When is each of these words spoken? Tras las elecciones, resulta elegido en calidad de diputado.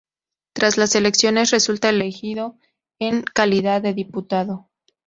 Tras 0.53 0.79
las 0.79 0.95
elecciones, 0.95 1.51
resulta 1.51 1.89
elegido 1.89 2.57
en 2.97 3.21
calidad 3.21 3.83
de 3.83 3.93
diputado. 3.93 4.67